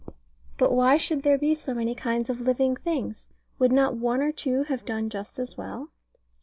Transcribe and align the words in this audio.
But 0.57 0.71
why 0.73 0.97
should 0.97 1.21
there 1.21 1.37
be 1.37 1.53
so 1.53 1.75
many 1.75 1.93
kinds 1.93 2.31
of 2.31 2.41
living 2.41 2.75
things? 2.75 3.27
Would 3.59 3.71
not 3.71 3.95
one 3.97 4.19
or 4.23 4.31
two 4.31 4.63
have 4.63 4.83
done 4.83 5.11
just 5.11 5.37
as 5.37 5.57
well? 5.59 5.89